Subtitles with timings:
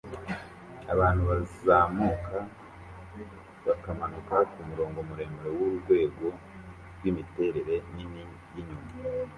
[0.93, 2.37] Abantu bazamuka
[3.65, 6.25] bakamanuka kumurongo muremure wurwego
[6.95, 8.89] rwimiterere nini yinyuma